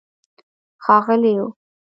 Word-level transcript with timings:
ښاغلیو 0.83 1.43